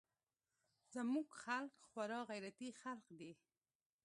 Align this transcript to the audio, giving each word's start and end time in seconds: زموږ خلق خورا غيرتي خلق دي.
زموږ 0.93 1.27
خلق 1.43 1.75
خورا 1.89 2.19
غيرتي 2.29 2.69
خلق 2.81 3.07
دي. 3.19 3.31